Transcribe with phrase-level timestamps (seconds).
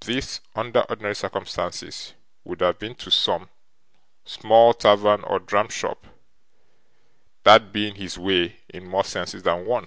[0.00, 3.48] This, under ordinary circumstances, would have been to some
[4.24, 6.04] small tavern or dram shop;
[7.44, 9.86] that being his way, in more senses than one.